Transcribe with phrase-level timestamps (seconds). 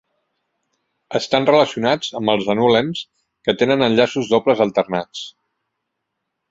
[1.19, 3.05] Estan relacionats amb els anulens
[3.49, 5.25] que tenen enllaços dobles alternats.